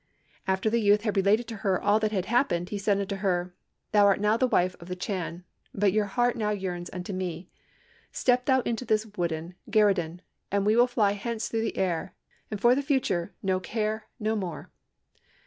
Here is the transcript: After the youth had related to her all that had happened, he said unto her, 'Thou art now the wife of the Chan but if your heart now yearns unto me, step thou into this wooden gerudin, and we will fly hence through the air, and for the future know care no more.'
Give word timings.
After 0.47 0.67
the 0.67 0.81
youth 0.81 1.01
had 1.03 1.15
related 1.15 1.47
to 1.49 1.57
her 1.57 1.79
all 1.79 1.99
that 1.99 2.11
had 2.11 2.25
happened, 2.25 2.69
he 2.69 2.79
said 2.79 2.99
unto 2.99 3.17
her, 3.17 3.53
'Thou 3.91 4.03
art 4.03 4.19
now 4.19 4.35
the 4.35 4.47
wife 4.47 4.75
of 4.79 4.87
the 4.87 4.95
Chan 4.95 5.43
but 5.75 5.89
if 5.89 5.93
your 5.93 6.05
heart 6.07 6.35
now 6.35 6.49
yearns 6.49 6.89
unto 6.91 7.13
me, 7.13 7.49
step 8.11 8.45
thou 8.45 8.61
into 8.61 8.83
this 8.83 9.05
wooden 9.15 9.53
gerudin, 9.69 10.21
and 10.51 10.65
we 10.65 10.75
will 10.75 10.87
fly 10.87 11.11
hence 11.11 11.47
through 11.49 11.61
the 11.61 11.77
air, 11.77 12.15
and 12.49 12.59
for 12.59 12.73
the 12.73 12.81
future 12.81 13.35
know 13.43 13.59
care 13.59 14.07
no 14.19 14.35
more.' 14.35 14.71